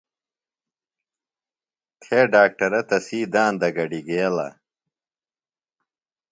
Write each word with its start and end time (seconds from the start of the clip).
تھے 2.01 2.19
ڈاکٹرہ 2.33 2.81
تسی 2.89 3.19
داندہ 3.33 3.67
گڈیۡ 3.75 4.05
گیلہ۔ 4.07 4.47